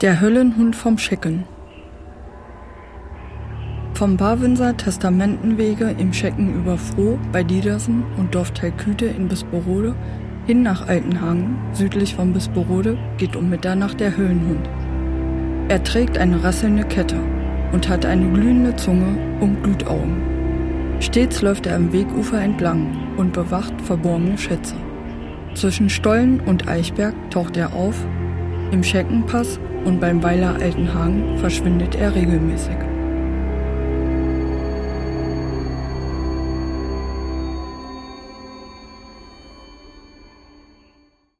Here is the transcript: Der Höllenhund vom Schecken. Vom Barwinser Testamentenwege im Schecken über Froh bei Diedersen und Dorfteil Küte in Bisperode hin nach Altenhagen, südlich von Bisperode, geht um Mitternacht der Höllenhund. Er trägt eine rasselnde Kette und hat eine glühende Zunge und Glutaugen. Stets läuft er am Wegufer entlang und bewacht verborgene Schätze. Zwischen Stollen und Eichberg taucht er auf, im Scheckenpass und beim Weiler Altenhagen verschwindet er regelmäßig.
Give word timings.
Der 0.00 0.20
Höllenhund 0.20 0.76
vom 0.76 0.96
Schecken. 0.96 1.42
Vom 3.94 4.16
Barwinser 4.16 4.76
Testamentenwege 4.76 5.92
im 5.98 6.12
Schecken 6.12 6.54
über 6.54 6.78
Froh 6.78 7.18
bei 7.32 7.42
Diedersen 7.42 8.04
und 8.16 8.32
Dorfteil 8.32 8.70
Küte 8.70 9.06
in 9.06 9.26
Bisperode 9.26 9.96
hin 10.46 10.62
nach 10.62 10.86
Altenhagen, 10.86 11.58
südlich 11.72 12.14
von 12.14 12.32
Bisperode, 12.32 12.96
geht 13.16 13.34
um 13.34 13.50
Mitternacht 13.50 13.98
der 13.98 14.16
Höllenhund. 14.16 14.70
Er 15.68 15.82
trägt 15.82 16.16
eine 16.16 16.44
rasselnde 16.44 16.84
Kette 16.84 17.18
und 17.72 17.88
hat 17.88 18.06
eine 18.06 18.30
glühende 18.30 18.76
Zunge 18.76 19.18
und 19.40 19.64
Glutaugen. 19.64 20.22
Stets 21.00 21.42
läuft 21.42 21.66
er 21.66 21.74
am 21.74 21.92
Wegufer 21.92 22.40
entlang 22.40 22.94
und 23.16 23.32
bewacht 23.32 23.74
verborgene 23.82 24.38
Schätze. 24.38 24.76
Zwischen 25.54 25.90
Stollen 25.90 26.38
und 26.38 26.68
Eichberg 26.68 27.14
taucht 27.32 27.56
er 27.56 27.72
auf, 27.72 28.06
im 28.70 28.82
Scheckenpass 28.82 29.58
und 29.84 30.00
beim 30.00 30.22
Weiler 30.22 30.56
Altenhagen 30.60 31.38
verschwindet 31.38 31.94
er 31.94 32.14
regelmäßig. 32.14 32.87